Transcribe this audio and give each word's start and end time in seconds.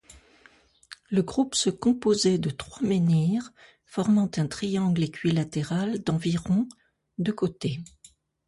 Le 1.11 1.21
groupe 1.21 1.53
se 1.53 1.69
composait 1.69 2.39
de 2.39 2.49
trois 2.49 2.81
menhirs 2.81 3.51
formant 3.85 4.31
un 4.37 4.47
triangle 4.47 5.03
équilatéral 5.03 5.99
d'environ 6.01 6.67
de 7.19 7.31
côté. 7.31 7.81